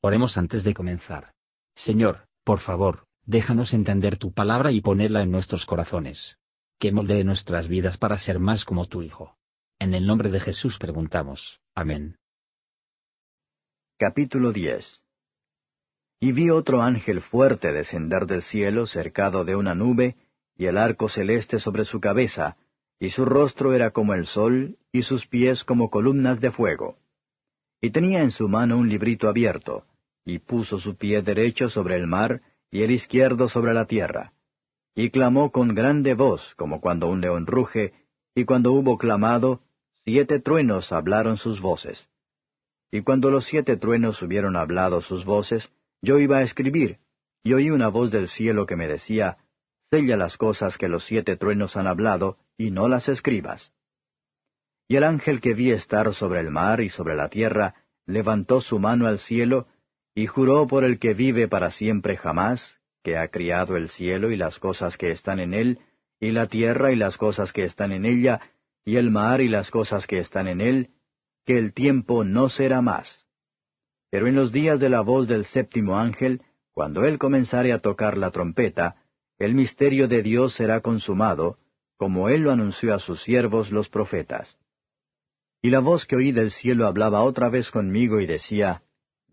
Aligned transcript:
Oremos 0.00 0.38
antes 0.38 0.62
de 0.62 0.74
comenzar. 0.74 1.32
Señor, 1.74 2.28
por 2.44 2.60
favor, 2.60 3.06
déjanos 3.26 3.74
entender 3.74 4.16
tu 4.16 4.32
palabra 4.32 4.70
y 4.70 4.80
ponerla 4.80 5.22
en 5.22 5.32
nuestros 5.32 5.66
corazones. 5.66 6.38
Que 6.78 6.92
moldee 6.92 7.24
nuestras 7.24 7.66
vidas 7.66 7.98
para 7.98 8.16
ser 8.18 8.38
más 8.38 8.64
como 8.64 8.86
tu 8.86 9.02
Hijo. 9.02 9.36
En 9.80 9.94
el 9.94 10.06
nombre 10.06 10.30
de 10.30 10.38
Jesús 10.38 10.78
preguntamos. 10.78 11.60
Amén. 11.74 12.16
Capítulo 13.98 14.52
10 14.52 15.02
Y 16.20 16.30
vi 16.30 16.50
otro 16.50 16.82
ángel 16.82 17.20
fuerte 17.20 17.72
descender 17.72 18.26
del 18.26 18.42
cielo 18.42 18.86
cercado 18.86 19.44
de 19.44 19.56
una 19.56 19.74
nube, 19.74 20.16
y 20.56 20.66
el 20.66 20.78
arco 20.78 21.08
celeste 21.08 21.58
sobre 21.58 21.84
su 21.84 21.98
cabeza, 21.98 22.56
y 23.00 23.10
su 23.10 23.24
rostro 23.24 23.72
era 23.72 23.90
como 23.90 24.14
el 24.14 24.26
sol, 24.26 24.78
y 24.92 25.02
sus 25.02 25.26
pies 25.26 25.64
como 25.64 25.90
columnas 25.90 26.40
de 26.40 26.52
fuego. 26.52 26.98
Y 27.80 27.90
tenía 27.90 28.22
en 28.22 28.30
su 28.30 28.48
mano 28.48 28.76
un 28.76 28.88
librito 28.88 29.28
abierto, 29.28 29.84
y 30.24 30.38
puso 30.38 30.78
su 30.78 30.96
pie 30.96 31.22
derecho 31.22 31.68
sobre 31.68 31.96
el 31.96 32.06
mar, 32.06 32.42
y 32.70 32.82
el 32.82 32.90
izquierdo 32.90 33.48
sobre 33.48 33.72
la 33.72 33.86
tierra. 33.86 34.32
Y 34.94 35.10
clamó 35.10 35.52
con 35.52 35.74
grande 35.74 36.14
voz, 36.14 36.54
como 36.56 36.80
cuando 36.80 37.08
un 37.08 37.20
león 37.20 37.46
ruge, 37.46 37.92
y 38.34 38.44
cuando 38.44 38.72
hubo 38.72 38.98
clamado, 38.98 39.62
siete 40.04 40.40
truenos 40.40 40.92
hablaron 40.92 41.36
sus 41.36 41.60
voces. 41.60 42.08
Y 42.90 43.02
cuando 43.02 43.30
los 43.30 43.44
siete 43.46 43.76
truenos 43.76 44.22
hubieron 44.22 44.56
hablado 44.56 45.00
sus 45.00 45.24
voces, 45.24 45.70
yo 46.02 46.18
iba 46.18 46.38
a 46.38 46.42
escribir, 46.42 46.98
y 47.42 47.52
oí 47.52 47.70
una 47.70 47.88
voz 47.88 48.10
del 48.10 48.28
cielo 48.28 48.66
que 48.66 48.76
me 48.76 48.88
decía, 48.88 49.38
Sella 49.90 50.16
las 50.16 50.36
cosas 50.36 50.76
que 50.76 50.88
los 50.88 51.04
siete 51.04 51.36
truenos 51.36 51.76
han 51.76 51.86
hablado, 51.86 52.38
y 52.56 52.70
no 52.70 52.88
las 52.88 53.08
escribas. 53.08 53.72
Y 54.88 54.96
el 54.96 55.04
ángel 55.04 55.40
que 55.40 55.52
vi 55.52 55.70
estar 55.70 56.14
sobre 56.14 56.40
el 56.40 56.50
mar 56.50 56.80
y 56.80 56.88
sobre 56.88 57.14
la 57.14 57.28
tierra, 57.28 57.74
levantó 58.06 58.62
su 58.62 58.78
mano 58.78 59.06
al 59.06 59.18
cielo, 59.18 59.66
y 60.14 60.26
juró 60.26 60.66
por 60.66 60.82
el 60.82 60.98
que 60.98 61.12
vive 61.12 61.46
para 61.46 61.70
siempre 61.70 62.16
jamás, 62.16 62.78
que 63.04 63.18
ha 63.18 63.28
criado 63.28 63.76
el 63.76 63.90
cielo 63.90 64.30
y 64.30 64.36
las 64.36 64.58
cosas 64.58 64.96
que 64.96 65.10
están 65.10 65.40
en 65.40 65.52
él, 65.52 65.78
y 66.18 66.30
la 66.30 66.46
tierra 66.46 66.90
y 66.90 66.96
las 66.96 67.18
cosas 67.18 67.52
que 67.52 67.64
están 67.64 67.92
en 67.92 68.06
ella, 68.06 68.40
y 68.84 68.96
el 68.96 69.10
mar 69.10 69.42
y 69.42 69.48
las 69.48 69.70
cosas 69.70 70.06
que 70.06 70.18
están 70.18 70.48
en 70.48 70.62
él, 70.62 70.88
que 71.44 71.58
el 71.58 71.74
tiempo 71.74 72.24
no 72.24 72.48
será 72.48 72.80
más. 72.80 73.26
Pero 74.10 74.26
en 74.26 74.34
los 74.34 74.52
días 74.52 74.80
de 74.80 74.88
la 74.88 75.02
voz 75.02 75.28
del 75.28 75.44
séptimo 75.44 75.98
ángel, 75.98 76.40
cuando 76.72 77.04
él 77.04 77.18
comenzare 77.18 77.72
a 77.72 77.80
tocar 77.80 78.16
la 78.16 78.30
trompeta, 78.30 78.96
el 79.38 79.54
misterio 79.54 80.08
de 80.08 80.22
Dios 80.22 80.54
será 80.54 80.80
consumado, 80.80 81.58
como 81.98 82.30
él 82.30 82.40
lo 82.40 82.52
anunció 82.52 82.94
a 82.94 82.98
sus 82.98 83.22
siervos 83.22 83.70
los 83.70 83.88
profetas. 83.90 84.58
Y 85.60 85.70
la 85.70 85.80
voz 85.80 86.06
que 86.06 86.16
oí 86.16 86.32
del 86.32 86.50
cielo 86.50 86.86
hablaba 86.86 87.22
otra 87.22 87.48
vez 87.48 87.70
conmigo 87.70 88.20
y 88.20 88.26
decía, 88.26 88.82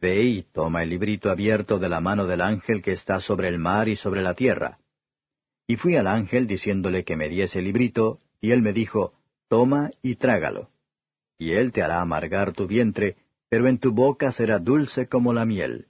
Ve 0.00 0.22
y 0.22 0.42
toma 0.42 0.82
el 0.82 0.90
librito 0.90 1.30
abierto 1.30 1.78
de 1.78 1.88
la 1.88 2.00
mano 2.00 2.26
del 2.26 2.40
ángel 2.40 2.82
que 2.82 2.92
está 2.92 3.20
sobre 3.20 3.48
el 3.48 3.58
mar 3.58 3.88
y 3.88 3.96
sobre 3.96 4.22
la 4.22 4.34
tierra. 4.34 4.78
Y 5.66 5.76
fui 5.76 5.96
al 5.96 6.06
ángel 6.06 6.46
diciéndole 6.46 7.04
que 7.04 7.16
me 7.16 7.28
diese 7.28 7.58
el 7.58 7.66
librito, 7.66 8.18
y 8.40 8.50
él 8.52 8.62
me 8.62 8.72
dijo, 8.72 9.12
Toma 9.48 9.90
y 10.02 10.16
trágalo. 10.16 10.70
Y 11.38 11.52
él 11.52 11.72
te 11.72 11.82
hará 11.82 12.00
amargar 12.00 12.52
tu 12.52 12.66
vientre, 12.66 13.16
pero 13.48 13.68
en 13.68 13.78
tu 13.78 13.92
boca 13.92 14.32
será 14.32 14.58
dulce 14.58 15.06
como 15.06 15.32
la 15.32 15.44
miel. 15.44 15.88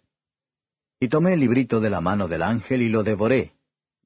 Y 0.99 1.09
tomé 1.09 1.35
el 1.35 1.41
librito 1.41 1.81
de 1.81 1.91
la 1.91 2.01
mano 2.01 2.27
del 2.27 2.43
ángel 2.43 2.83
y 2.83 2.89
lo 2.89 3.03
devoré, 3.03 3.53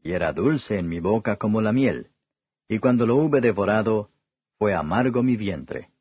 y 0.03 0.13
era 0.13 0.33
dulce 0.33 0.79
en 0.79 0.89
mi 0.89 1.01
boca 1.01 1.37
como 1.37 1.61
la 1.61 1.73
miel. 1.73 2.09
Y 2.69 2.79
cuando 2.79 3.07
lo 3.07 3.17
hube 3.17 3.41
devorado, 3.41 4.11
fue 4.59 4.75
amargo 4.75 5.23
mi 5.23 5.37
vientre. 5.37 5.94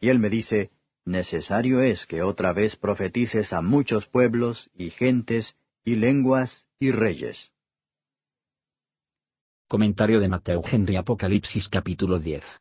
Y 0.00 0.08
él 0.08 0.18
me 0.18 0.30
dice, 0.30 0.70
Necesario 1.06 1.82
es 1.82 2.06
que 2.06 2.22
otra 2.22 2.54
vez 2.54 2.76
profetices 2.76 3.52
a 3.52 3.60
muchos 3.60 4.06
pueblos 4.06 4.70
y 4.74 4.88
gentes 4.88 5.54
y 5.84 5.96
lenguas 5.96 6.64
y 6.78 6.92
reyes. 6.92 7.52
Comentario 9.68 10.18
de 10.18 10.28
Mateo 10.28 10.62
Henry 10.64 10.96
Apocalipsis 10.96 11.68
capítulo 11.68 12.18
10. 12.18 12.58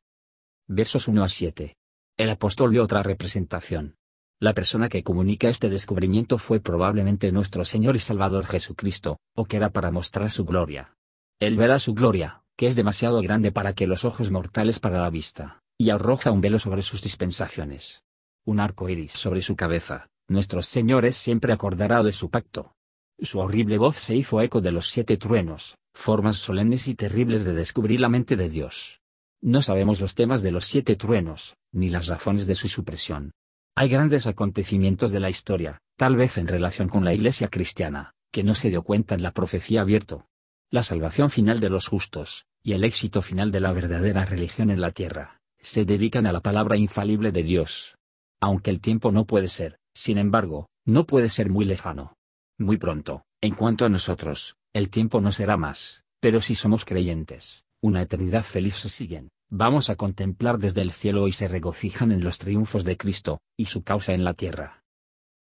Versos 0.67 1.07
1 1.07 1.23
a 1.23 1.29
7. 1.29 1.77
El 2.17 2.29
apóstol 2.29 2.71
vio 2.71 2.83
otra 2.83 3.01
representación. 3.01 3.95
La 4.41 4.53
persona 4.53 4.89
que 4.89 5.03
comunica 5.03 5.47
este 5.47 5.69
descubrimiento 5.69 6.37
fue 6.37 6.59
probablemente 6.59 7.31
nuestro 7.31 7.63
Señor 7.63 7.95
y 7.95 7.99
Salvador 7.99 8.45
Jesucristo, 8.45 9.19
o 9.35 9.45
que 9.45 9.55
era 9.55 9.69
para 9.69 9.89
mostrar 9.89 10.29
su 10.31 10.43
gloria. 10.43 10.97
Él 11.39 11.55
verá 11.55 11.79
su 11.79 11.93
gloria, 11.93 12.43
que 12.57 12.67
es 12.67 12.75
demasiado 12.75 13.21
grande 13.21 13.53
para 13.53 13.71
que 13.71 13.87
los 13.87 14.03
ojos 14.03 14.31
mortales 14.31 14.79
para 14.81 14.99
la 14.99 15.09
vista 15.09 15.62
y 15.83 15.89
arroja 15.89 16.31
un 16.31 16.39
velo 16.39 16.59
sobre 16.59 16.81
sus 16.81 17.01
dispensaciones. 17.01 18.03
Un 18.45 18.61
arco 18.61 18.87
iris 18.87 19.11
sobre 19.11 19.41
su 19.41 19.57
cabeza, 19.57 20.09
nuestros 20.29 20.65
señores 20.65 21.17
siempre 21.17 21.51
acordará 21.51 22.01
de 22.03 22.13
su 22.13 22.29
pacto. 22.29 22.73
Su 23.19 23.39
horrible 23.39 23.77
voz 23.77 23.97
se 23.97 24.15
hizo 24.15 24.41
eco 24.41 24.61
de 24.61 24.71
los 24.71 24.89
siete 24.89 25.17
truenos, 25.17 25.77
formas 25.93 26.37
solemnes 26.37 26.87
y 26.87 26.95
terribles 26.95 27.43
de 27.43 27.53
descubrir 27.53 27.99
la 27.99 28.07
mente 28.07 28.37
de 28.37 28.47
Dios. 28.47 29.01
No 29.41 29.61
sabemos 29.61 29.99
los 29.99 30.15
temas 30.15 30.41
de 30.41 30.51
los 30.53 30.65
siete 30.65 30.95
truenos, 30.95 31.57
ni 31.73 31.89
las 31.89 32.07
razones 32.07 32.47
de 32.47 32.55
su 32.55 32.69
supresión. 32.69 33.31
Hay 33.75 33.89
grandes 33.89 34.25
acontecimientos 34.25 35.11
de 35.11 35.19
la 35.19 35.29
historia, 35.29 35.81
tal 35.97 36.15
vez 36.15 36.37
en 36.37 36.47
relación 36.47 36.87
con 36.87 37.03
la 37.03 37.13
iglesia 37.13 37.49
cristiana, 37.49 38.13
que 38.31 38.43
no 38.43 38.55
se 38.55 38.69
dio 38.69 38.83
cuenta 38.83 39.15
en 39.15 39.23
la 39.23 39.33
profecía 39.33 39.81
abierto. 39.81 40.27
La 40.71 40.83
salvación 40.83 41.29
final 41.29 41.59
de 41.59 41.69
los 41.69 41.87
justos, 41.87 42.45
y 42.63 42.71
el 42.71 42.85
éxito 42.85 43.21
final 43.21 43.51
de 43.51 43.59
la 43.59 43.73
verdadera 43.73 44.25
religión 44.25 44.69
en 44.69 44.79
la 44.79 44.91
tierra, 44.91 45.42
se 45.63 45.85
dedican 45.85 46.27
a 46.27 46.33
la 46.33 46.41
palabra 46.41 46.75
infalible 46.75 47.31
de 47.31 47.41
Dios. 47.41 47.95
Aunque 48.41 48.69
el 48.69 48.81
tiempo 48.81 49.11
no 49.11 49.25
puede 49.25 49.47
ser, 49.47 49.79
sin 49.95 50.17
embargo, 50.17 50.67
no 50.85 51.05
puede 51.05 51.29
ser 51.29 51.49
muy 51.49 51.63
lejano. 51.63 52.17
Muy 52.59 52.77
pronto, 52.77 53.23
en 53.41 53.55
cuanto 53.55 53.85
a 53.85 53.89
nosotros, 53.89 54.57
el 54.73 54.89
tiempo 54.89 55.21
no 55.21 55.31
será 55.31 55.55
más, 55.55 56.03
pero 56.19 56.41
si 56.41 56.53
somos 56.53 56.83
creyentes, 56.83 57.63
una 57.81 58.01
eternidad 58.01 58.43
feliz 58.43 58.75
se 58.75 58.89
siguen, 58.89 59.29
vamos 59.49 59.89
a 59.89 59.95
contemplar 59.95 60.59
desde 60.59 60.81
el 60.81 60.91
cielo 60.91 61.27
y 61.27 61.31
se 61.31 61.47
regocijan 61.47 62.11
en 62.11 62.23
los 62.23 62.37
triunfos 62.37 62.83
de 62.83 62.97
Cristo, 62.97 63.39
y 63.57 63.67
su 63.67 63.83
causa 63.83 64.13
en 64.13 64.25
la 64.25 64.33
tierra. 64.33 64.83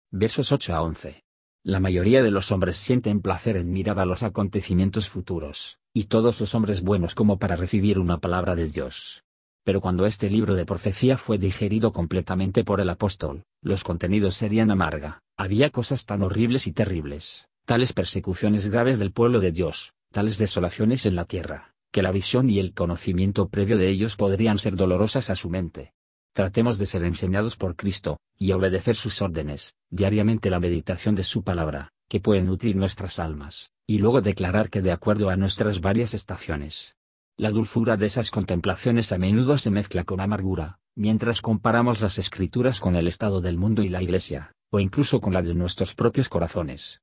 Versos 0.09 0.51
8 0.51 0.73
a 0.73 0.81
11. 0.83 1.23
La 1.65 1.79
mayoría 1.79 2.23
de 2.23 2.31
los 2.31 2.51
hombres 2.51 2.77
sienten 2.77 3.21
placer 3.21 3.57
en 3.57 3.71
mirar 3.71 3.99
a 3.99 4.05
los 4.05 4.23
acontecimientos 4.23 5.09
futuros, 5.09 5.79
y 5.93 6.05
todos 6.05 6.39
los 6.39 6.55
hombres 6.55 6.81
buenos 6.81 7.15
como 7.15 7.39
para 7.39 7.55
recibir 7.55 7.99
una 7.99 8.19
palabra 8.19 8.55
de 8.55 8.67
Dios. 8.69 9.22
Pero 9.63 9.79
cuando 9.79 10.05
este 10.05 10.29
libro 10.29 10.55
de 10.55 10.65
profecía 10.65 11.17
fue 11.17 11.37
digerido 11.37 11.93
completamente 11.93 12.63
por 12.63 12.81
el 12.81 12.89
apóstol, 12.89 13.43
los 13.61 13.83
contenidos 13.83 14.35
serían 14.35 14.71
amarga, 14.71 15.21
había 15.37 15.69
cosas 15.69 16.05
tan 16.05 16.21
horribles 16.21 16.67
y 16.67 16.73
terribles, 16.73 17.47
tales 17.65 17.93
persecuciones 17.93 18.69
graves 18.69 18.99
del 18.99 19.13
pueblo 19.13 19.39
de 19.39 19.51
Dios, 19.51 19.93
tales 20.11 20.37
desolaciones 20.37 21.05
en 21.05 21.15
la 21.15 21.25
tierra, 21.25 21.73
que 21.91 22.01
la 22.01 22.11
visión 22.11 22.49
y 22.49 22.59
el 22.59 22.73
conocimiento 22.73 23.47
previo 23.47 23.77
de 23.77 23.87
ellos 23.87 24.17
podrían 24.17 24.59
ser 24.59 24.75
dolorosas 24.75 25.29
a 25.29 25.35
su 25.35 25.49
mente. 25.49 25.93
Tratemos 26.33 26.77
de 26.77 26.87
ser 26.87 27.03
enseñados 27.03 27.55
por 27.55 27.75
Cristo, 27.75 28.19
y 28.37 28.51
obedecer 28.51 28.95
sus 28.95 29.21
órdenes, 29.21 29.75
diariamente 29.89 30.49
la 30.49 30.59
meditación 30.59 31.15
de 31.15 31.23
su 31.23 31.43
palabra, 31.43 31.93
que 32.09 32.19
puede 32.19 32.41
nutrir 32.41 32.75
nuestras 32.75 33.19
almas, 33.19 33.71
y 33.87 33.99
luego 33.99 34.21
declarar 34.21 34.69
que 34.69 34.81
de 34.81 34.91
acuerdo 34.91 35.29
a 35.29 35.37
nuestras 35.37 35.79
varias 35.79 36.13
estaciones, 36.13 36.95
la 37.35 37.49
dulzura 37.49 37.97
de 37.97 38.05
esas 38.05 38.29
contemplaciones 38.29 39.11
a 39.11 39.17
menudo 39.17 39.57
se 39.57 39.71
mezcla 39.71 40.03
con 40.03 40.21
amargura, 40.21 40.79
mientras 40.95 41.41
comparamos 41.41 42.01
las 42.01 42.19
escrituras 42.19 42.79
con 42.79 42.95
el 42.95 43.07
estado 43.07 43.41
del 43.41 43.57
mundo 43.57 43.81
y 43.81 43.89
la 43.89 44.03
iglesia, 44.03 44.53
o 44.71 44.79
incluso 44.79 45.19
con 45.19 45.33
la 45.33 45.41
de 45.41 45.55
nuestros 45.55 45.95
propios 45.95 46.29
corazones. 46.29 47.01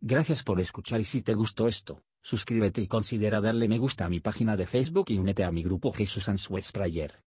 Gracias 0.00 0.44
por 0.44 0.60
escuchar 0.60 1.00
y 1.00 1.04
si 1.04 1.22
te 1.22 1.34
gustó 1.34 1.66
esto, 1.66 2.02
suscríbete 2.22 2.80
y 2.80 2.86
considera 2.86 3.40
darle 3.40 3.68
me 3.68 3.78
gusta 3.78 4.04
a 4.04 4.08
mi 4.08 4.20
página 4.20 4.56
de 4.56 4.66
Facebook 4.66 5.06
y 5.08 5.18
únete 5.18 5.42
a 5.42 5.50
mi 5.50 5.64
grupo 5.64 5.92
Jesús 5.92 6.28
Answers 6.28 6.70
Prayer. 6.70 7.20